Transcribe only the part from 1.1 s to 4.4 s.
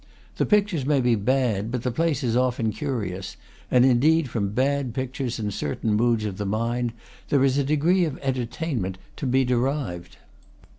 bad, but the place is often curious; and, indeed,